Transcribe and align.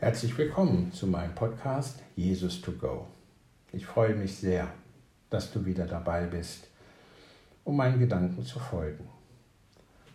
Herzlich 0.00 0.38
willkommen 0.38 0.90
zu 0.94 1.06
meinem 1.06 1.34
Podcast 1.34 1.98
Jesus 2.16 2.62
to 2.62 2.72
Go. 2.72 3.06
Ich 3.70 3.84
freue 3.84 4.14
mich 4.14 4.34
sehr, 4.34 4.72
dass 5.28 5.52
du 5.52 5.66
wieder 5.66 5.84
dabei 5.84 6.24
bist, 6.24 6.68
um 7.64 7.76
meinen 7.76 7.98
Gedanken 7.98 8.42
zu 8.42 8.58
folgen. 8.58 9.06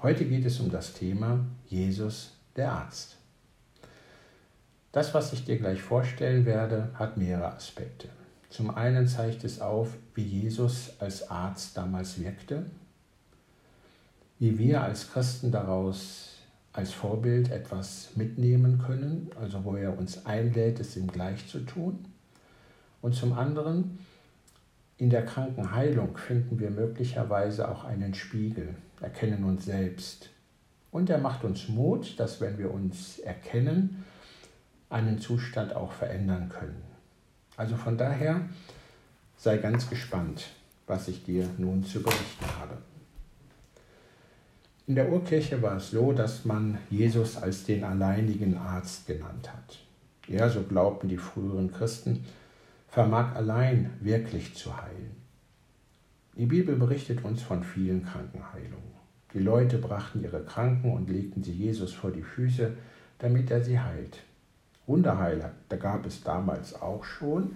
Heute 0.02 0.26
geht 0.26 0.44
es 0.44 0.60
um 0.60 0.72
das 0.72 0.96
Thema 0.96 1.46
Jesus 1.68 2.36
der 2.56 2.72
Arzt. 2.72 3.18
Das, 4.92 5.14
was 5.14 5.34
ich 5.34 5.46
dir 5.46 5.60
gleich 5.60 5.84
vorstellen 5.84 6.48
werde, 6.48 6.90
hat 6.96 7.18
mehrere 7.18 7.54
Aspekte. 7.54 8.10
Zum 8.50 8.72
einen 8.72 9.08
zeigt 9.08 9.44
es 9.44 9.62
auf, 9.62 9.90
wie 10.16 10.24
Jesus 10.24 10.94
als 11.00 11.30
Arzt 11.30 11.78
damals 11.78 12.20
wirkte, 12.20 12.66
wie 14.40 14.58
wir 14.58 14.82
als 14.82 15.12
Christen 15.12 15.52
daraus 15.52 16.40
als 16.76 16.92
Vorbild 16.92 17.52
etwas 17.52 18.10
mitnehmen 18.16 18.80
können, 18.80 19.30
also 19.40 19.64
wo 19.64 19.76
er 19.76 19.98
uns 19.98 20.26
einlädt, 20.26 20.80
es 20.82 20.98
ihm 20.98 21.08
gleich 21.08 21.48
zu 21.48 21.60
tun. 21.60 22.06
Und 23.02 23.16
zum 23.16 23.34
anderen, 23.34 24.00
in 24.98 25.10
der 25.10 25.24
Krankenheilung 25.24 26.18
finden 26.18 26.60
wir 26.60 26.72
möglicherweise 26.72 27.70
auch 27.70 27.86
einen 27.86 28.14
Spiegel, 28.14 28.76
erkennen 29.00 29.46
uns 29.46 29.66
selbst. 29.66 30.30
Und 30.92 31.10
er 31.10 31.18
macht 31.18 31.46
uns 31.46 31.70
Mut, 31.70 32.20
dass 32.20 32.42
wenn 32.42 32.58
wir 32.58 32.74
uns 32.74 33.20
erkennen, 33.20 34.04
einen 34.90 35.20
Zustand 35.20 35.76
auch 35.76 35.94
verändern 35.94 36.50
können. 36.50 36.82
Also 37.56 37.78
von 37.78 37.98
daher 37.98 38.42
sei 39.38 39.58
ganz 39.58 39.90
gespannt, 39.90 40.48
was 40.88 41.08
ich 41.08 41.24
dir 41.24 41.50
nun 41.58 41.86
zu 41.86 42.04
berichten 42.04 42.46
habe. 42.60 42.78
In 44.88 44.94
der 44.94 45.12
Urkirche 45.12 45.60
war 45.64 45.78
es 45.78 45.90
so, 45.90 46.12
dass 46.12 46.46
man 46.46 46.78
Jesus 46.92 47.38
als 47.38 47.64
den 47.64 47.84
alleinigen 47.84 48.56
Arzt 48.56 49.08
genannt 49.08 49.52
hat. 49.52 49.80
Er, 50.28 50.48
so 50.52 50.62
glaubten 50.62 51.10
die 51.10 51.18
früheren 51.18 51.72
Christen, 51.72 52.24
vermag 52.88 53.36
allein 53.36 53.90
wirklich 54.00 54.54
zu 54.54 54.80
heilen. 54.80 55.16
Die 56.38 56.46
Bibel 56.46 56.76
berichtet 56.76 57.24
uns 57.24 57.42
von 57.42 57.64
vielen 57.64 58.06
Krankenheilungen. 58.06 58.94
Die 59.34 59.40
Leute 59.40 59.80
brachten 59.80 60.22
ihre 60.22 60.44
Kranken 60.44 60.94
und 60.94 61.10
legten 61.10 61.44
sie 61.44 61.54
Jesus 61.54 61.92
vor 61.92 62.12
die 62.12 62.22
Füße, 62.22 62.74
damit 63.18 63.50
er 63.50 63.64
sie 63.64 63.80
heilt. 63.80 64.20
Wunderheiler, 64.86 65.52
da 65.68 65.78
gab 65.78 66.06
es 66.06 66.24
damals 66.24 66.80
auch 66.80 67.04
schon, 67.04 67.56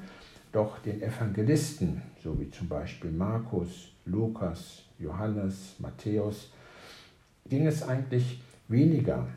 doch 0.52 0.80
den 0.80 1.02
Evangelisten, 1.03 2.02
so 2.23 2.39
wie 2.39 2.49
zum 2.49 2.67
Beispiel 2.67 3.11
Markus, 3.11 3.89
Lukas, 4.05 4.83
Johannes, 4.97 5.75
Matthäus, 5.77 6.52
ging 7.47 7.67
es 7.67 7.83
eigentlich 7.83 8.41
weniger 8.67 9.27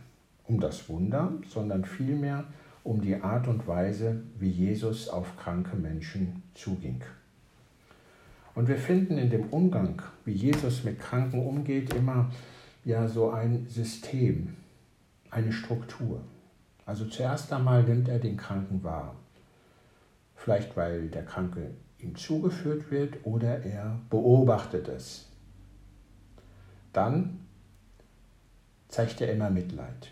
um 0.46 0.60
das 0.60 0.88
Wunder, 0.88 1.32
sondern 1.48 1.84
vielmehr 1.84 2.44
um 2.84 3.00
die 3.00 3.16
Art 3.16 3.48
und 3.48 3.66
Weise, 3.66 4.22
wie 4.38 4.50
Jesus 4.50 5.08
auf 5.08 5.36
kranke 5.36 5.76
Menschen 5.76 6.42
zuging. 6.54 7.02
Und 8.54 8.68
wir 8.68 8.76
finden 8.76 9.16
in 9.18 9.30
dem 9.30 9.46
Umgang, 9.46 10.02
wie 10.24 10.32
Jesus 10.32 10.84
mit 10.84 10.98
Kranken 10.98 11.46
umgeht, 11.46 11.94
immer 11.94 12.30
ja 12.84 13.08
so 13.08 13.30
ein 13.30 13.66
System, 13.66 14.56
eine 15.30 15.52
Struktur. 15.52 16.20
Also 16.84 17.06
zuerst 17.06 17.52
einmal 17.52 17.84
nimmt 17.84 18.08
er 18.08 18.18
den 18.18 18.36
Kranken 18.36 18.82
wahr. 18.82 19.14
Vielleicht 20.34 20.76
weil 20.76 21.08
der 21.08 21.24
Kranke 21.24 21.70
ihm 21.98 22.16
zugeführt 22.16 22.90
wird 22.90 23.24
oder 23.24 23.64
er 23.64 24.00
beobachtet 24.10 24.88
es. 24.88 25.28
Dann 26.92 27.41
zeigt 28.92 29.22
er 29.22 29.32
immer 29.32 29.48
Mitleid. 29.48 30.10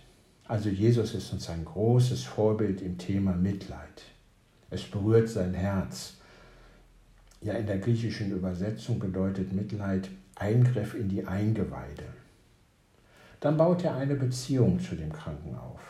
Also 0.49 0.71
Jesus 0.71 1.15
ist 1.15 1.33
uns 1.35 1.51
ein 1.51 1.67
großes 1.67 2.25
Vorbild 2.25 2.81
im 2.81 2.97
Thema 2.97 3.33
Mitleid. 3.33 4.03
Es 4.71 4.83
berührt 4.85 5.29
sein 5.29 5.53
Herz. 5.53 6.15
Ja, 7.43 7.55
in 7.55 7.67
der 7.67 7.79
griechischen 7.79 8.33
Übersetzung 8.33 8.99
bedeutet 8.99 9.53
Mitleid 9.53 10.09
Eingriff 10.35 10.95
in 10.95 11.11
die 11.11 11.27
Eingeweide. 11.27 12.05
Dann 13.41 13.59
baut 13.59 13.85
er 13.85 13.97
eine 13.97 14.15
Beziehung 14.15 14.81
zu 14.81 14.97
dem 14.97 15.13
Kranken 15.13 15.55
auf. 15.57 15.81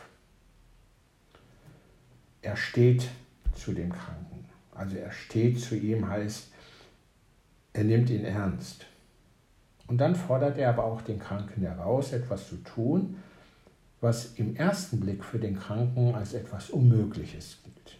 Er 2.41 2.57
steht 2.57 3.07
zu 3.55 3.71
dem 3.71 3.91
Kranken. 3.93 4.45
Also 4.75 4.97
er 4.97 5.11
steht 5.11 5.61
zu 5.61 5.75
ihm 5.75 6.09
heißt, 6.09 6.51
er 7.71 7.85
nimmt 7.85 8.09
ihn 8.09 8.25
ernst. 8.25 8.85
Und 9.91 9.97
dann 9.97 10.15
fordert 10.15 10.57
er 10.57 10.69
aber 10.69 10.85
auch 10.85 11.01
den 11.01 11.19
Kranken 11.19 11.63
heraus, 11.63 12.13
etwas 12.13 12.47
zu 12.47 12.55
tun, 12.63 13.17
was 13.99 14.35
im 14.35 14.55
ersten 14.55 15.01
Blick 15.01 15.21
für 15.21 15.37
den 15.37 15.59
Kranken 15.59 16.15
als 16.15 16.33
etwas 16.33 16.69
Unmögliches 16.69 17.57
gilt. 17.61 17.97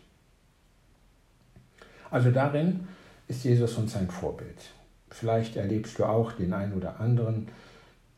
Also 2.09 2.31
darin 2.31 2.87
ist 3.27 3.43
Jesus 3.43 3.75
uns 3.75 3.97
ein 3.97 4.09
Vorbild. 4.09 4.71
Vielleicht 5.09 5.57
erlebst 5.57 5.99
du 5.99 6.05
auch 6.05 6.31
den 6.31 6.53
einen 6.53 6.71
oder 6.71 7.01
anderen, 7.01 7.49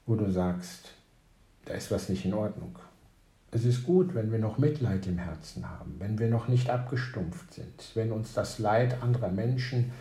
wo 0.05 0.13
du 0.13 0.29
sagst, 0.29 0.91
da 1.65 1.73
ist 1.73 1.89
was 1.89 2.09
nicht 2.09 2.25
in 2.25 2.35
Ordnung. 2.35 2.77
Es 3.49 3.65
ist 3.65 3.85
gut, 3.85 4.13
wenn 4.13 4.31
wir 4.31 4.37
noch 4.37 4.59
Mitleid 4.59 5.07
im 5.07 5.17
Herzen 5.17 5.67
haben, 5.67 5.95
wenn 5.97 6.19
wir 6.19 6.29
noch 6.29 6.47
nicht 6.47 6.69
abgestumpft 6.69 7.55
sind, 7.55 7.89
wenn 7.95 8.11
uns 8.11 8.33
das 8.33 8.59
Leid 8.59 9.01
anderer 9.01 9.29
Menschen 9.29 9.91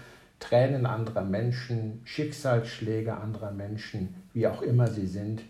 Tränen 0.42 0.86
anderer 0.86 1.22
Menschen, 1.22 2.00
Schicksalsschläge 2.04 3.16
anderer 3.16 3.52
Menschen, 3.52 4.16
wie 4.34 4.48
auch 4.48 4.60
immer 4.60 4.88
sie 4.88 5.06
sind, 5.06 5.42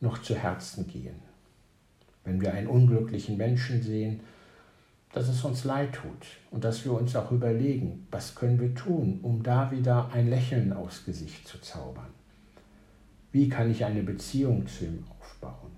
noch 0.00 0.20
zu 0.20 0.34
Herzen 0.34 0.88
gehen. 0.88 1.14
Wenn 2.24 2.40
wir 2.40 2.52
einen 2.52 2.66
unglücklichen 2.66 3.36
Menschen 3.36 3.82
sehen, 3.82 4.20
dass 5.12 5.28
es 5.28 5.44
uns 5.44 5.62
leid 5.62 5.92
tut 5.92 6.26
und 6.50 6.64
dass 6.64 6.84
wir 6.84 6.92
uns 6.92 7.14
auch 7.14 7.30
überlegen, 7.30 8.08
was 8.10 8.34
können 8.34 8.58
wir 8.60 8.74
tun, 8.74 9.20
um 9.22 9.44
da 9.44 9.70
wieder 9.70 10.10
ein 10.12 10.28
Lächeln 10.28 10.72
aufs 10.72 11.04
Gesicht 11.04 11.46
zu 11.46 11.60
zaubern. 11.60 12.10
Wie 13.30 13.48
kann 13.48 13.70
ich 13.70 13.84
eine 13.84 14.02
Beziehung 14.02 14.66
zu 14.66 14.86
ihm 14.86 15.04
aufbauen? 15.20 15.70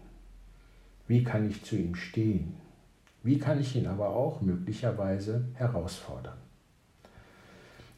Wie 1.07 1.23
kann 1.23 1.51
ich 1.51 1.63
zu 1.65 1.77
ihm 1.77 1.95
stehen? 1.95 2.55
Wie 3.23 3.39
kann 3.39 3.61
ich 3.61 3.77
ihn 3.77 3.87
aber 3.87 4.09
auch 4.09 4.41
möglicherweise 4.41 5.45
herausfordern? 5.53 6.48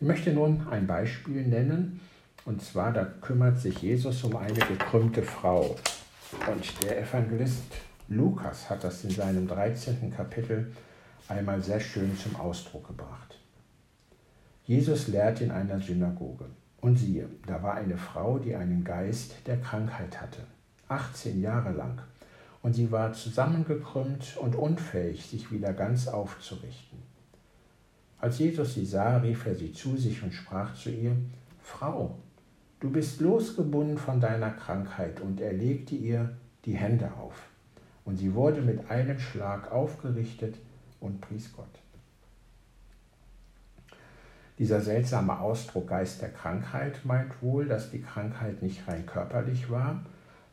Ich 0.01 0.07
möchte 0.07 0.33
nun 0.33 0.67
ein 0.71 0.87
Beispiel 0.87 1.47
nennen, 1.47 2.01
und 2.47 2.63
zwar 2.63 2.91
da 2.91 3.05
kümmert 3.05 3.59
sich 3.59 3.83
Jesus 3.83 4.25
um 4.25 4.35
eine 4.35 4.59
gekrümmte 4.59 5.23
Frau. 5.23 5.77
Und 6.51 6.83
der 6.83 7.03
Evangelist 7.03 7.65
Lukas 8.09 8.71
hat 8.71 8.83
das 8.83 9.05
in 9.05 9.11
seinem 9.11 9.47
13. 9.47 10.11
Kapitel 10.11 10.73
einmal 11.29 11.63
sehr 11.63 11.81
schön 11.81 12.17
zum 12.17 12.35
Ausdruck 12.37 12.89
gebracht. 12.89 13.39
Jesus 14.65 15.09
lehrt 15.09 15.43
in 15.43 15.51
einer 15.51 15.79
Synagoge. 15.83 16.47
Und 16.81 16.97
siehe, 16.97 17.29
da 17.47 17.63
war 17.63 17.75
eine 17.75 17.99
Frau, 17.99 18.39
die 18.39 18.57
einen 18.57 18.83
Geist 18.83 19.35
der 19.47 19.61
Krankheit 19.61 20.19
hatte, 20.19 20.47
18 20.89 21.43
Jahre 21.43 21.73
lang. 21.73 22.01
Und 22.63 22.73
sie 22.73 22.91
war 22.91 23.13
zusammengekrümmt 23.13 24.39
und 24.39 24.57
unfähig, 24.57 25.27
sich 25.27 25.53
wieder 25.53 25.75
ganz 25.75 26.09
aufzurichten. 26.09 27.10
Als 28.21 28.39
Jesus 28.39 28.75
sie 28.75 28.85
sah, 28.85 29.17
rief 29.19 29.47
er 29.47 29.55
sie 29.55 29.73
zu 29.73 29.97
sich 29.97 30.23
und 30.23 30.33
sprach 30.33 30.75
zu 30.75 30.91
ihr, 30.91 31.17
Frau, 31.63 32.19
du 32.81 32.91
bist 32.91 33.21
losgebunden 33.21 33.97
von 33.97 34.21
deiner 34.21 34.51
Krankheit, 34.51 35.21
und 35.21 35.41
er 35.41 35.53
legte 35.53 35.95
ihr 35.95 36.37
die 36.65 36.75
Hände 36.75 37.11
auf. 37.19 37.35
Und 38.05 38.19
sie 38.19 38.35
wurde 38.35 38.61
mit 38.61 38.91
einem 38.91 39.19
Schlag 39.19 39.73
aufgerichtet 39.73 40.57
und 41.01 41.21
pries 41.21 41.51
Gott. 41.55 41.67
Dieser 44.59 44.83
seltsame 44.83 45.39
Ausdruck 45.41 45.89
Geist 45.89 46.21
der 46.21 46.31
Krankheit 46.31 47.07
meint 47.07 47.41
wohl, 47.41 47.67
dass 47.67 47.91
die 47.91 48.03
Krankheit 48.03 48.61
nicht 48.61 48.87
rein 48.87 49.07
körperlich 49.07 49.71
war, 49.71 50.05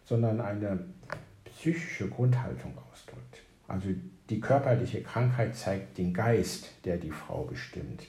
sondern 0.06 0.40
eine 0.40 0.80
psychische 1.44 2.08
Grundhaltung 2.08 2.74
ausdrückt. 2.90 3.42
Also 3.68 3.90
die 4.30 4.42
körperliche 4.42 5.02
Krankheit 5.02 5.56
zeigt 5.56 5.98
den 5.98 6.14
Geist, 6.14 6.72
der 6.84 6.98
die 6.98 7.12
Frau 7.12 7.44
bestimmt. 7.44 8.04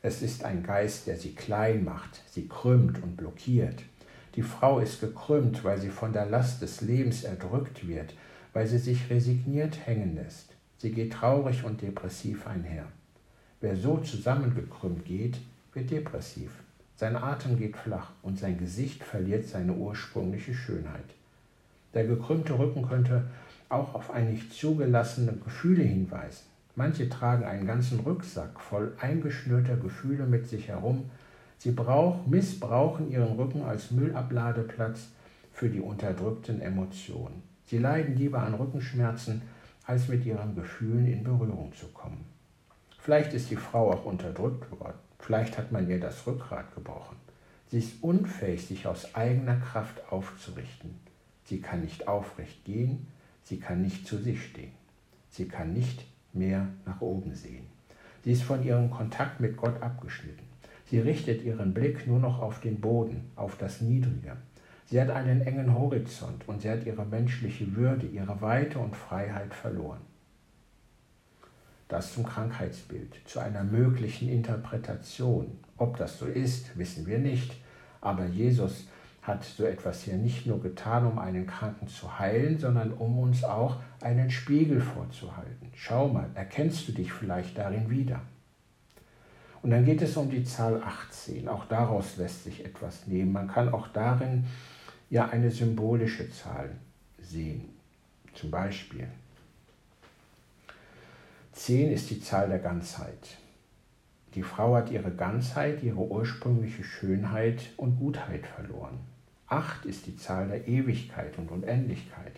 Es 0.00 0.22
ist 0.22 0.44
ein 0.44 0.62
Geist, 0.62 1.06
der 1.06 1.16
sie 1.16 1.34
klein 1.34 1.84
macht, 1.84 2.22
sie 2.30 2.48
krümmt 2.48 3.02
und 3.02 3.16
blockiert. 3.16 3.82
Die 4.34 4.42
Frau 4.42 4.78
ist 4.78 5.00
gekrümmt, 5.00 5.64
weil 5.64 5.78
sie 5.80 5.90
von 5.90 6.12
der 6.12 6.26
Last 6.26 6.62
des 6.62 6.80
Lebens 6.80 7.24
erdrückt 7.24 7.86
wird, 7.86 8.14
weil 8.52 8.66
sie 8.66 8.78
sich 8.78 9.10
resigniert 9.10 9.86
hängen 9.86 10.14
lässt. 10.14 10.54
Sie 10.78 10.92
geht 10.92 11.12
traurig 11.12 11.64
und 11.64 11.82
depressiv 11.82 12.46
einher. 12.46 12.86
Wer 13.60 13.76
so 13.76 13.98
zusammengekrümmt 13.98 15.04
geht, 15.04 15.40
wird 15.74 15.90
depressiv. 15.90 16.50
Sein 16.94 17.16
Atem 17.16 17.58
geht 17.58 17.76
flach 17.76 18.12
und 18.22 18.38
sein 18.38 18.58
Gesicht 18.58 19.02
verliert 19.02 19.46
seine 19.46 19.72
ursprüngliche 19.72 20.54
Schönheit. 20.54 21.14
Der 21.94 22.06
gekrümmte 22.06 22.58
Rücken 22.58 22.88
könnte 22.88 23.24
auch 23.68 23.94
auf 23.94 24.10
ein 24.10 24.30
nicht 24.32 24.52
zugelassene 24.52 25.32
Gefühle 25.32 25.82
hinweisen. 25.82 26.46
Manche 26.74 27.08
tragen 27.08 27.44
einen 27.44 27.66
ganzen 27.66 28.00
Rucksack 28.00 28.60
voll 28.60 28.92
eingeschnürter 29.00 29.76
Gefühle 29.76 30.26
mit 30.26 30.46
sich 30.48 30.68
herum. 30.68 31.10
Sie 31.58 31.72
brauch, 31.72 32.26
missbrauchen 32.26 33.10
ihren 33.10 33.36
Rücken 33.36 33.62
als 33.62 33.90
Müllabladeplatz 33.90 35.08
für 35.52 35.68
die 35.68 35.80
unterdrückten 35.80 36.60
Emotionen. 36.60 37.42
Sie 37.66 37.78
leiden 37.78 38.16
lieber 38.16 38.40
an 38.40 38.54
Rückenschmerzen, 38.54 39.42
als 39.84 40.08
mit 40.08 40.24
ihren 40.24 40.54
Gefühlen 40.54 41.06
in 41.06 41.24
Berührung 41.24 41.72
zu 41.74 41.88
kommen. 41.88 42.24
Vielleicht 43.00 43.32
ist 43.32 43.50
die 43.50 43.56
Frau 43.56 43.90
auch 43.90 44.04
unterdrückt 44.04 44.70
worden, 44.70 44.98
vielleicht 45.18 45.58
hat 45.58 45.72
man 45.72 45.88
ihr 45.88 45.98
das 45.98 46.26
Rückgrat 46.26 46.74
gebrochen. 46.74 47.16
Sie 47.70 47.78
ist 47.78 48.02
unfähig, 48.02 48.66
sich 48.66 48.86
aus 48.86 49.14
eigener 49.14 49.56
Kraft 49.56 50.00
aufzurichten. 50.10 50.94
Sie 51.44 51.60
kann 51.60 51.80
nicht 51.80 52.06
aufrecht 52.06 52.64
gehen, 52.64 53.08
sie 53.48 53.58
kann 53.58 53.80
nicht 53.80 54.06
zu 54.06 54.18
sich 54.18 54.44
stehen. 54.44 54.72
Sie 55.30 55.48
kann 55.48 55.72
nicht 55.72 56.04
mehr 56.34 56.68
nach 56.84 57.00
oben 57.00 57.34
sehen. 57.34 57.66
Sie 58.22 58.32
ist 58.32 58.42
von 58.42 58.62
ihrem 58.62 58.90
Kontakt 58.90 59.40
mit 59.40 59.56
Gott 59.56 59.82
abgeschnitten. 59.82 60.46
Sie 60.90 60.98
richtet 60.98 61.42
ihren 61.42 61.72
Blick 61.72 62.06
nur 62.06 62.18
noch 62.18 62.40
auf 62.40 62.60
den 62.60 62.80
Boden, 62.80 63.30
auf 63.36 63.56
das 63.56 63.80
Niedrige. 63.80 64.36
Sie 64.86 65.00
hat 65.00 65.10
einen 65.10 65.40
engen 65.42 65.74
Horizont 65.74 66.46
und 66.46 66.62
sie 66.62 66.70
hat 66.70 66.84
ihre 66.84 67.04
menschliche 67.06 67.74
Würde, 67.74 68.06
ihre 68.06 68.40
Weite 68.40 68.78
und 68.78 68.96
Freiheit 68.96 69.54
verloren. 69.54 70.00
Das 71.88 72.12
zum 72.12 72.24
Krankheitsbild, 72.24 73.14
zu 73.24 73.40
einer 73.40 73.64
möglichen 73.64 74.28
Interpretation. 74.28 75.58
Ob 75.78 75.96
das 75.96 76.18
so 76.18 76.26
ist, 76.26 76.76
wissen 76.76 77.06
wir 77.06 77.18
nicht. 77.18 77.54
Aber 78.00 78.26
Jesus 78.26 78.88
hat 79.28 79.44
so 79.44 79.64
etwas 79.64 80.02
hier 80.02 80.16
nicht 80.16 80.46
nur 80.46 80.60
getan, 80.60 81.06
um 81.06 81.18
einen 81.18 81.46
Kranken 81.46 81.86
zu 81.86 82.18
heilen, 82.18 82.58
sondern 82.58 82.92
um 82.92 83.18
uns 83.18 83.44
auch 83.44 83.76
einen 84.00 84.30
Spiegel 84.30 84.80
vorzuhalten. 84.80 85.70
Schau 85.74 86.08
mal, 86.08 86.30
erkennst 86.34 86.88
du 86.88 86.92
dich 86.92 87.12
vielleicht 87.12 87.56
darin 87.56 87.90
wieder? 87.90 88.20
Und 89.62 89.70
dann 89.70 89.84
geht 89.84 90.02
es 90.02 90.16
um 90.16 90.30
die 90.30 90.44
Zahl 90.44 90.82
18. 90.82 91.48
Auch 91.48 91.66
daraus 91.66 92.16
lässt 92.16 92.44
sich 92.44 92.64
etwas 92.64 93.06
nehmen. 93.06 93.32
Man 93.32 93.48
kann 93.48 93.68
auch 93.68 93.88
darin 93.88 94.44
ja 95.10 95.28
eine 95.28 95.50
symbolische 95.50 96.30
Zahl 96.30 96.70
sehen. 97.20 97.68
Zum 98.34 98.50
Beispiel 98.50 99.08
10 101.52 101.90
ist 101.90 102.10
die 102.10 102.20
Zahl 102.20 102.48
der 102.48 102.60
Ganzheit. 102.60 103.36
Die 104.34 104.42
Frau 104.42 104.76
hat 104.76 104.90
ihre 104.90 105.10
Ganzheit, 105.10 105.82
ihre 105.82 105.98
ursprüngliche 105.98 106.84
Schönheit 106.84 107.70
und 107.76 107.98
Gutheit 107.98 108.46
verloren. 108.46 109.00
Acht 109.48 109.86
ist 109.86 110.06
die 110.06 110.16
Zahl 110.16 110.48
der 110.48 110.68
Ewigkeit 110.68 111.38
und 111.38 111.50
Unendlichkeit. 111.50 112.32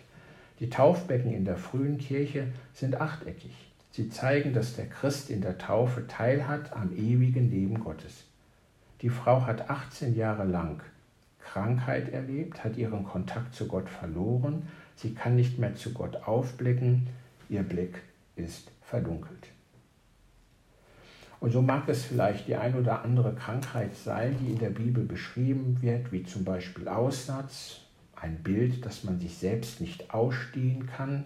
Die 0.59 0.69
Taufbecken 0.69 1.33
in 1.33 1.43
der 1.43 1.57
frühen 1.57 1.97
Kirche 1.97 2.47
sind 2.73 3.01
achteckig. 3.01 3.51
Sie 3.91 4.09
zeigen, 4.09 4.53
dass 4.53 4.75
der 4.75 4.87
Christ 4.87 5.29
in 5.29 5.41
der 5.41 5.57
Taufe 5.57 6.07
teilhat 6.07 6.71
am 6.73 6.95
ewigen 6.95 7.51
Leben 7.51 7.79
Gottes. 7.79 8.23
Die 9.01 9.09
Frau 9.09 9.45
hat 9.45 9.69
18 9.69 10.15
Jahre 10.15 10.45
lang 10.45 10.81
Krankheit 11.41 12.09
erlebt, 12.09 12.63
hat 12.63 12.77
ihren 12.77 13.03
Kontakt 13.03 13.55
zu 13.55 13.67
Gott 13.67 13.89
verloren, 13.89 14.67
sie 14.95 15.13
kann 15.13 15.35
nicht 15.35 15.59
mehr 15.59 15.75
zu 15.75 15.91
Gott 15.91 16.15
aufblicken, 16.27 17.07
ihr 17.49 17.63
Blick 17.63 18.01
ist 18.37 18.71
verdunkelt. 18.83 19.49
Und 21.41 21.51
so 21.51 21.63
mag 21.63 21.89
es 21.89 22.05
vielleicht 22.05 22.47
die 22.47 22.55
ein 22.55 22.75
oder 22.75 23.03
andere 23.03 23.33
Krankheit 23.33 23.95
sein, 23.95 24.37
die 24.39 24.51
in 24.51 24.59
der 24.59 24.69
Bibel 24.69 25.03
beschrieben 25.03 25.81
wird, 25.81 26.11
wie 26.11 26.21
zum 26.21 26.45
Beispiel 26.45 26.87
Aussatz, 26.87 27.81
ein 28.15 28.43
Bild, 28.43 28.85
dass 28.85 29.03
man 29.03 29.19
sich 29.19 29.35
selbst 29.35 29.81
nicht 29.81 30.13
ausstehen 30.13 30.85
kann, 30.85 31.25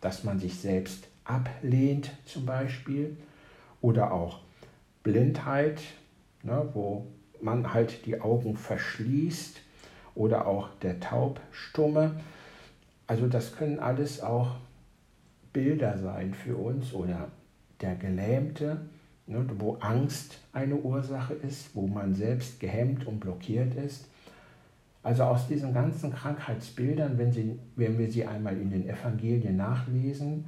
dass 0.00 0.22
man 0.22 0.38
sich 0.38 0.60
selbst 0.60 1.08
ablehnt 1.24 2.12
zum 2.26 2.46
Beispiel, 2.46 3.16
oder 3.80 4.12
auch 4.12 4.38
Blindheit, 5.02 5.80
ne, 6.44 6.68
wo 6.72 7.08
man 7.40 7.74
halt 7.74 8.06
die 8.06 8.20
Augen 8.20 8.56
verschließt, 8.56 9.60
oder 10.14 10.46
auch 10.46 10.68
der 10.80 11.00
Taubstumme. 11.00 12.20
Also 13.08 13.26
das 13.26 13.56
können 13.56 13.80
alles 13.80 14.20
auch 14.20 14.54
Bilder 15.52 15.98
sein 15.98 16.34
für 16.34 16.54
uns 16.56 16.92
oder 16.92 17.32
der 17.80 17.96
Gelähmte 17.96 18.80
ne, 19.26 19.44
wo 19.58 19.74
Angst 19.80 20.38
eine 20.52 20.76
Ursache 20.76 21.34
ist, 21.34 21.74
wo 21.74 21.86
man 21.86 22.14
selbst 22.14 22.60
gehemmt 22.60 23.06
und 23.06 23.20
blockiert 23.20 23.74
ist. 23.74 24.06
Also 25.02 25.22
aus 25.22 25.46
diesen 25.46 25.72
ganzen 25.72 26.12
Krankheitsbildern, 26.12 27.16
wenn, 27.16 27.30
sie, 27.30 27.58
wenn 27.76 27.96
wir 27.98 28.10
sie 28.10 28.24
einmal 28.26 28.56
in 28.56 28.70
den 28.70 28.88
Evangelien 28.88 29.56
nachlesen, 29.56 30.46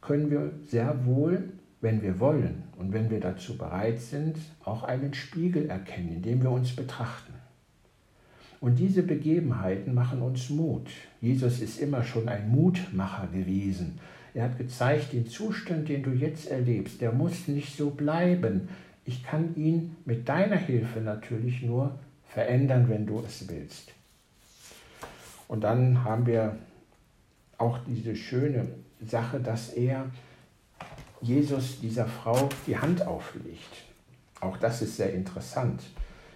können 0.00 0.30
wir 0.30 0.52
sehr 0.68 1.04
wohl, 1.06 1.50
wenn 1.80 2.00
wir 2.00 2.20
wollen 2.20 2.62
und 2.78 2.92
wenn 2.92 3.10
wir 3.10 3.20
dazu 3.20 3.58
bereit 3.58 4.00
sind, 4.00 4.36
auch 4.64 4.84
einen 4.84 5.12
Spiegel 5.12 5.68
erkennen, 5.68 6.16
in 6.16 6.22
dem 6.22 6.42
wir 6.42 6.50
uns 6.50 6.74
betrachten. 6.74 7.34
Und 8.60 8.78
diese 8.78 9.02
Begebenheiten 9.02 9.92
machen 9.92 10.22
uns 10.22 10.48
Mut. 10.48 10.88
Jesus 11.20 11.60
ist 11.60 11.78
immer 11.78 12.02
schon 12.02 12.28
ein 12.28 12.48
Mutmacher 12.48 13.26
gewesen. 13.26 13.98
Er 14.34 14.44
hat 14.44 14.58
gezeigt, 14.58 15.12
den 15.12 15.28
Zustand, 15.28 15.88
den 15.88 16.02
du 16.02 16.10
jetzt 16.10 16.50
erlebst, 16.50 17.00
der 17.00 17.12
muss 17.12 17.46
nicht 17.46 17.76
so 17.76 17.90
bleiben. 17.90 18.68
Ich 19.04 19.22
kann 19.22 19.54
ihn 19.54 19.96
mit 20.04 20.28
deiner 20.28 20.56
Hilfe 20.56 21.00
natürlich 21.00 21.62
nur 21.62 21.96
verändern, 22.26 22.88
wenn 22.88 23.06
du 23.06 23.22
es 23.24 23.48
willst. 23.48 23.92
Und 25.46 25.62
dann 25.62 26.02
haben 26.02 26.26
wir 26.26 26.56
auch 27.58 27.78
diese 27.86 28.16
schöne 28.16 28.66
Sache, 29.06 29.38
dass 29.38 29.68
er 29.70 30.06
Jesus 31.20 31.80
dieser 31.80 32.06
Frau 32.06 32.48
die 32.66 32.76
Hand 32.76 33.06
auflegt. 33.06 33.84
Auch 34.40 34.56
das 34.56 34.82
ist 34.82 34.96
sehr 34.96 35.14
interessant. 35.14 35.80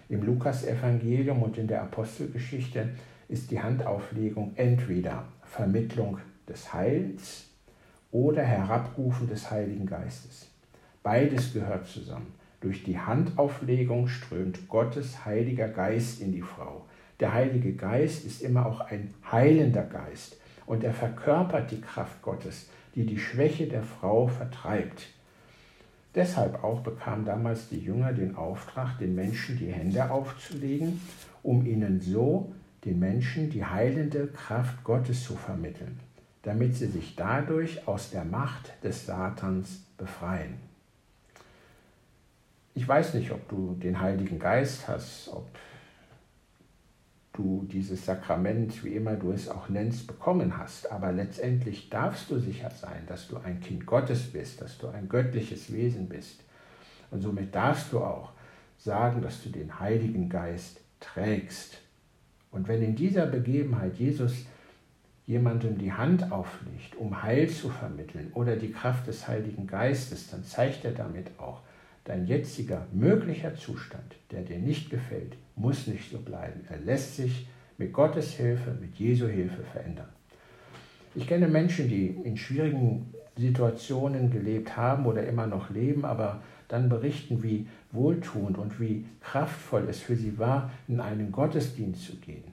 Im 0.07 0.23
Lukasevangelium 0.23 1.43
und 1.43 1.57
in 1.57 1.67
der 1.67 1.81
Apostelgeschichte 1.81 2.89
ist 3.27 3.51
die 3.51 3.61
Handauflegung 3.61 4.53
entweder 4.55 5.25
Vermittlung 5.43 6.19
des 6.47 6.73
Heils 6.73 7.48
oder 8.11 8.43
Herabrufen 8.43 9.27
des 9.27 9.51
Heiligen 9.51 9.85
Geistes. 9.85 10.47
Beides 11.03 11.53
gehört 11.53 11.87
zusammen. 11.87 12.33
Durch 12.61 12.83
die 12.83 12.99
Handauflegung 12.99 14.07
strömt 14.07 14.67
Gottes 14.67 15.25
Heiliger 15.25 15.69
Geist 15.69 16.19
in 16.19 16.33
die 16.33 16.41
Frau. 16.41 16.85
Der 17.19 17.33
Heilige 17.33 17.73
Geist 17.73 18.25
ist 18.25 18.41
immer 18.41 18.65
auch 18.65 18.81
ein 18.81 19.13
heilender 19.31 19.83
Geist 19.83 20.37
und 20.65 20.83
er 20.83 20.93
verkörpert 20.93 21.71
die 21.71 21.81
Kraft 21.81 22.21
Gottes, 22.21 22.69
die 22.95 23.05
die 23.05 23.19
Schwäche 23.19 23.67
der 23.67 23.83
Frau 23.83 24.27
vertreibt. 24.27 25.07
Deshalb 26.15 26.63
auch 26.63 26.81
bekamen 26.81 27.23
damals 27.23 27.69
die 27.69 27.79
Jünger 27.79 28.11
den 28.13 28.35
Auftrag, 28.35 28.97
den 28.97 29.15
Menschen 29.15 29.57
die 29.57 29.71
Hände 29.71 30.09
aufzulegen, 30.09 30.99
um 31.43 31.65
ihnen 31.65 32.01
so 32.01 32.51
den 32.83 32.99
Menschen 32.99 33.49
die 33.49 33.63
heilende 33.63 34.27
Kraft 34.27 34.83
Gottes 34.83 35.23
zu 35.23 35.35
vermitteln 35.35 35.99
damit 36.43 36.75
sie 36.75 36.87
sich 36.87 37.15
dadurch 37.15 37.87
aus 37.87 38.11
der 38.11 38.25
Macht 38.25 38.71
des 38.83 39.05
Satans 39.05 39.83
befreien. 39.97 40.55
Ich 42.75 42.87
weiß 42.87 43.13
nicht, 43.15 43.31
ob 43.31 43.47
du 43.49 43.75
den 43.75 43.99
Heiligen 43.99 44.39
Geist 44.39 44.87
hast, 44.87 45.29
ob 45.29 45.47
du 47.33 47.65
dieses 47.69 48.05
Sakrament, 48.05 48.83
wie 48.83 48.95
immer 48.95 49.15
du 49.15 49.31
es 49.31 49.49
auch 49.49 49.69
nennst, 49.69 50.07
bekommen 50.07 50.57
hast, 50.57 50.91
aber 50.91 51.11
letztendlich 51.11 51.89
darfst 51.89 52.29
du 52.29 52.39
sicher 52.39 52.69
sein, 52.69 53.03
dass 53.07 53.27
du 53.27 53.37
ein 53.37 53.59
Kind 53.59 53.85
Gottes 53.85 54.31
bist, 54.31 54.61
dass 54.61 54.77
du 54.77 54.87
ein 54.87 55.09
göttliches 55.09 55.71
Wesen 55.73 56.07
bist. 56.07 56.41
Und 57.11 57.21
somit 57.21 57.55
darfst 57.55 57.91
du 57.91 57.99
auch 57.99 58.31
sagen, 58.77 59.21
dass 59.21 59.43
du 59.43 59.49
den 59.49 59.79
Heiligen 59.79 60.29
Geist 60.29 60.79
trägst. 60.99 61.79
Und 62.51 62.67
wenn 62.67 62.81
in 62.81 62.95
dieser 62.95 63.25
Begebenheit 63.25 63.95
Jesus 63.97 64.45
jemandem 65.29 65.77
die 65.77 65.93
Hand 65.93 66.31
auflegt, 66.31 66.95
um 66.97 67.21
Heil 67.21 67.47
zu 67.47 67.69
vermitteln 67.69 68.31
oder 68.33 68.55
die 68.55 68.71
Kraft 68.71 69.05
des 69.05 69.27
Heiligen 69.27 69.67
Geistes, 69.67 70.31
dann 70.31 70.43
zeigt 70.43 70.83
er 70.83 70.91
damit 70.91 71.27
auch, 71.37 71.61
dein 72.03 72.25
jetziger 72.25 72.87
möglicher 72.91 73.53
Zustand, 73.53 74.15
der 74.31 74.41
dir 74.41 74.57
nicht 74.57 74.89
gefällt, 74.89 75.37
muss 75.55 75.85
nicht 75.85 76.09
so 76.09 76.17
bleiben. 76.17 76.61
Er 76.67 76.79
lässt 76.79 77.15
sich 77.17 77.47
mit 77.77 77.93
Gottes 77.93 78.33
Hilfe, 78.33 78.75
mit 78.81 78.95
Jesu 78.95 79.27
Hilfe 79.27 79.61
verändern. 79.71 80.09
Ich 81.13 81.27
kenne 81.27 81.47
Menschen, 81.47 81.87
die 81.87 82.07
in 82.07 82.35
schwierigen 82.35 83.13
Situationen 83.37 84.31
gelebt 84.31 84.75
haben 84.77 85.05
oder 85.05 85.27
immer 85.27 85.45
noch 85.45 85.69
leben, 85.69 86.05
aber 86.05 86.41
dann 86.69 86.89
berichten, 86.89 87.43
wie 87.43 87.67
wohltuend 87.91 88.57
und 88.57 88.79
wie 88.79 89.05
kraftvoll 89.21 89.85
es 89.89 89.99
für 89.99 90.15
sie 90.15 90.39
war, 90.39 90.71
in 90.87 90.99
einen 90.99 91.31
Gottesdienst 91.31 92.03
zu 92.03 92.15
gehen, 92.15 92.45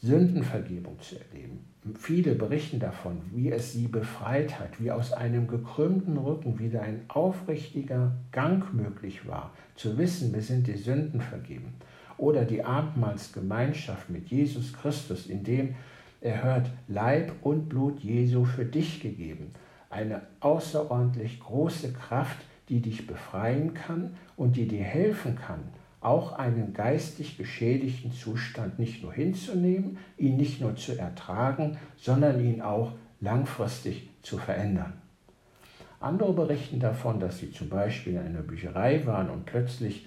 Sündenvergebung 0.00 1.00
zu 1.00 1.16
erleben, 1.18 1.64
Viele 1.94 2.34
berichten 2.34 2.80
davon, 2.80 3.20
wie 3.32 3.52
es 3.52 3.72
sie 3.72 3.86
befreit 3.86 4.58
hat, 4.58 4.80
wie 4.80 4.90
aus 4.90 5.12
einem 5.12 5.46
gekrümmten 5.46 6.16
Rücken 6.16 6.58
wieder 6.58 6.82
ein 6.82 7.02
aufrichtiger 7.06 8.16
Gang 8.32 8.74
möglich 8.74 9.28
war, 9.28 9.52
zu 9.76 9.96
wissen, 9.96 10.34
wir 10.34 10.42
sind 10.42 10.66
die 10.66 10.76
Sünden 10.76 11.20
vergeben. 11.20 11.74
Oder 12.18 12.44
die 12.44 12.64
Abendmahlsgemeinschaft 12.64 14.10
mit 14.10 14.28
Jesus 14.28 14.72
Christus, 14.72 15.26
in 15.26 15.44
dem 15.44 15.76
er 16.20 16.42
hört, 16.42 16.70
Leib 16.88 17.32
und 17.42 17.68
Blut 17.68 18.00
Jesu 18.00 18.44
für 18.44 18.64
dich 18.64 19.00
gegeben. 19.00 19.52
Eine 19.88 20.22
außerordentlich 20.40 21.38
große 21.38 21.92
Kraft, 21.92 22.38
die 22.68 22.80
dich 22.80 23.06
befreien 23.06 23.74
kann 23.74 24.16
und 24.36 24.56
die 24.56 24.66
dir 24.66 24.82
helfen 24.82 25.36
kann, 25.36 25.60
auch 26.06 26.32
einen 26.32 26.72
geistig 26.72 27.36
geschädigten 27.36 28.12
Zustand 28.12 28.78
nicht 28.78 29.02
nur 29.02 29.12
hinzunehmen, 29.12 29.98
ihn 30.16 30.36
nicht 30.36 30.60
nur 30.60 30.76
zu 30.76 30.96
ertragen, 30.96 31.78
sondern 31.96 32.42
ihn 32.44 32.62
auch 32.62 32.92
langfristig 33.20 34.08
zu 34.22 34.38
verändern. 34.38 34.92
Andere 35.98 36.32
berichten 36.32 36.78
davon, 36.78 37.18
dass 37.18 37.38
sie 37.38 37.50
zum 37.50 37.68
Beispiel 37.68 38.12
in 38.12 38.20
einer 38.20 38.42
Bücherei 38.42 39.04
waren 39.04 39.30
und 39.30 39.46
plötzlich 39.46 40.06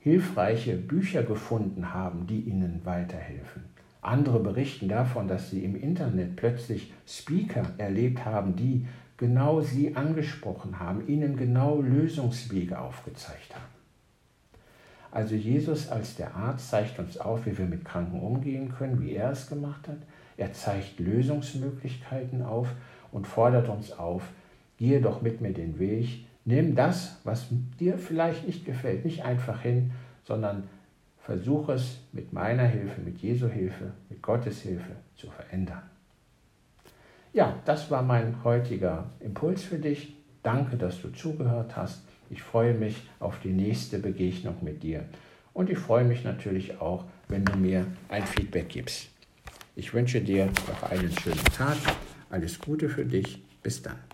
hilfreiche 0.00 0.74
Bücher 0.74 1.22
gefunden 1.22 1.94
haben, 1.94 2.26
die 2.26 2.40
ihnen 2.40 2.80
weiterhelfen. 2.82 3.62
Andere 4.00 4.40
berichten 4.40 4.88
davon, 4.88 5.28
dass 5.28 5.50
sie 5.50 5.62
im 5.62 5.76
Internet 5.76 6.34
plötzlich 6.34 6.92
Speaker 7.06 7.70
erlebt 7.78 8.24
haben, 8.24 8.56
die 8.56 8.88
genau 9.16 9.60
sie 9.60 9.94
angesprochen 9.94 10.80
haben, 10.80 11.06
ihnen 11.06 11.36
genau 11.36 11.80
Lösungswege 11.80 12.80
aufgezeigt 12.80 13.54
haben. 13.54 13.81
Also 15.12 15.34
Jesus 15.34 15.90
als 15.90 16.16
der 16.16 16.34
Arzt 16.34 16.70
zeigt 16.70 16.98
uns 16.98 17.18
auf, 17.18 17.44
wie 17.44 17.56
wir 17.56 17.66
mit 17.66 17.84
Kranken 17.84 18.20
umgehen 18.20 18.74
können, 18.76 19.00
wie 19.02 19.12
er 19.12 19.30
es 19.30 19.46
gemacht 19.46 19.86
hat. 19.86 19.98
Er 20.38 20.54
zeigt 20.54 20.98
Lösungsmöglichkeiten 20.98 22.42
auf 22.42 22.68
und 23.12 23.26
fordert 23.26 23.68
uns 23.68 23.92
auf, 23.92 24.22
gehe 24.78 25.02
doch 25.02 25.20
mit 25.20 25.42
mir 25.42 25.52
den 25.52 25.78
Weg, 25.78 26.24
nimm 26.46 26.74
das, 26.74 27.20
was 27.24 27.46
dir 27.78 27.98
vielleicht 27.98 28.46
nicht 28.46 28.64
gefällt, 28.64 29.04
nicht 29.04 29.22
einfach 29.22 29.60
hin, 29.60 29.92
sondern 30.24 30.64
versuche 31.20 31.74
es 31.74 31.98
mit 32.12 32.32
meiner 32.32 32.64
Hilfe, 32.64 33.02
mit 33.02 33.18
Jesu 33.18 33.48
Hilfe, 33.48 33.92
mit 34.08 34.22
Gottes 34.22 34.62
Hilfe 34.62 34.96
zu 35.14 35.30
verändern. 35.30 35.82
Ja, 37.34 37.54
das 37.66 37.90
war 37.90 38.02
mein 38.02 38.42
heutiger 38.44 39.10
Impuls 39.20 39.62
für 39.62 39.78
dich. 39.78 40.16
Danke, 40.42 40.76
dass 40.76 41.00
du 41.02 41.10
zugehört 41.10 41.76
hast. 41.76 42.02
Ich 42.32 42.42
freue 42.42 42.72
mich 42.72 42.96
auf 43.20 43.40
die 43.40 43.52
nächste 43.52 43.98
Begegnung 43.98 44.56
mit 44.62 44.82
dir. 44.82 45.04
Und 45.52 45.68
ich 45.68 45.76
freue 45.76 46.04
mich 46.04 46.24
natürlich 46.24 46.80
auch, 46.80 47.04
wenn 47.28 47.44
du 47.44 47.58
mir 47.58 47.86
ein 48.08 48.24
Feedback 48.24 48.70
gibst. 48.70 49.10
Ich 49.76 49.92
wünsche 49.92 50.22
dir 50.22 50.46
noch 50.46 50.90
einen 50.90 51.12
schönen 51.12 51.44
Tag. 51.56 51.76
Alles 52.30 52.58
Gute 52.58 52.88
für 52.88 53.04
dich. 53.04 53.42
Bis 53.62 53.82
dann. 53.82 54.12